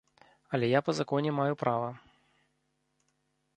[0.57, 1.89] Але я па законе маю права.